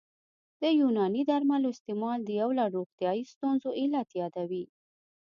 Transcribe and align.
د 0.61 0.63
یوناني 0.81 1.21
درملو 1.29 1.67
استعمال 1.75 2.19
د 2.23 2.29
یو 2.41 2.49
لړ 2.57 2.69
روغتیايي 2.77 3.23
ستونزو 3.33 3.69
علت 3.79 4.09
یادوي 4.21 4.65